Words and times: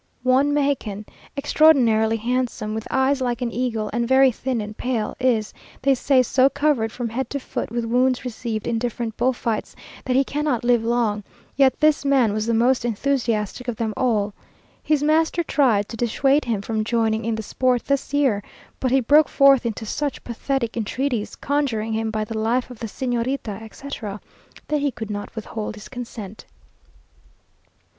One 0.23 0.51
Mexican, 0.51 1.05
extraordinarily 1.37 2.17
handsome, 2.17 2.73
with 2.73 2.87
eyes 2.89 3.21
like 3.21 3.43
an 3.43 3.51
eagle, 3.51 3.91
and 3.93 4.07
very 4.07 4.31
thin 4.31 4.59
and 4.59 4.75
pale, 4.75 5.15
is, 5.19 5.53
they 5.83 5.93
say, 5.93 6.23
so 6.23 6.49
covered 6.49 6.91
from 6.91 7.09
head 7.09 7.29
to 7.29 7.39
foot 7.39 7.69
with 7.69 7.85
wounds 7.85 8.25
received 8.25 8.65
in 8.65 8.79
different 8.79 9.15
bullfights, 9.15 9.75
that 10.05 10.15
he 10.15 10.23
cannot 10.23 10.63
live 10.63 10.83
long; 10.83 11.23
yet 11.55 11.79
this 11.79 12.03
man 12.03 12.33
was 12.33 12.47
the 12.47 12.53
most 12.55 12.83
enthusiastic 12.83 13.67
of 13.67 13.75
them 13.75 13.93
all. 13.95 14.33
His 14.81 15.03
master 15.03 15.43
tried 15.43 15.87
to 15.89 15.97
dissuade 15.97 16.45
him 16.45 16.63
from 16.63 16.83
joining 16.83 17.23
in 17.23 17.35
the 17.35 17.43
sport 17.43 17.85
this 17.85 18.11
year; 18.11 18.41
but 18.79 18.89
he 18.89 19.01
broke 19.01 19.29
forth 19.29 19.67
into 19.67 19.85
such 19.85 20.23
pathetic 20.23 20.75
entreaties, 20.75 21.35
conjuring 21.35 21.93
him 21.93 22.09
"by 22.09 22.23
the 22.23 22.39
life 22.39 22.71
of 22.71 22.79
the 22.79 22.87
Señorita," 22.87 23.61
etc., 23.61 24.19
that 24.67 24.81
he 24.81 24.89
could 24.89 25.11
not 25.11 25.35
withhold 25.35 25.75
his 25.75 25.87
consent. 25.89 26.47